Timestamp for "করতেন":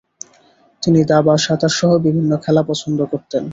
3.05-3.43